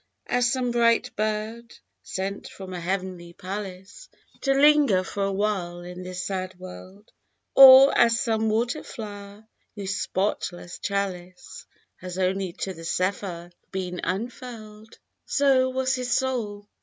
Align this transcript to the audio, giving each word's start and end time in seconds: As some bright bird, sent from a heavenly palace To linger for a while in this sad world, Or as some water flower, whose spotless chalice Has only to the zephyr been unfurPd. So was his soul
As 0.25 0.51
some 0.51 0.71
bright 0.71 1.15
bird, 1.15 1.77
sent 2.01 2.47
from 2.47 2.73
a 2.73 2.79
heavenly 2.79 3.33
palace 3.33 4.09
To 4.41 4.51
linger 4.51 5.03
for 5.03 5.21
a 5.25 5.31
while 5.31 5.81
in 5.81 6.01
this 6.01 6.23
sad 6.23 6.57
world, 6.57 7.11
Or 7.53 7.95
as 7.95 8.19
some 8.19 8.49
water 8.49 8.81
flower, 8.81 9.47
whose 9.75 9.95
spotless 9.95 10.79
chalice 10.79 11.67
Has 11.97 12.17
only 12.17 12.53
to 12.53 12.73
the 12.73 12.83
zephyr 12.83 13.51
been 13.71 14.01
unfurPd. 14.03 14.97
So 15.27 15.69
was 15.69 15.93
his 15.93 16.11
soul 16.11 16.67